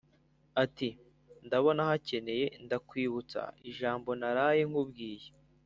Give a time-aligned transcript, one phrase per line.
[0.63, 0.89] Ati:
[1.45, 5.29] ndabona hakeyeNdakwibutsa ijamboNaraye nkubwiye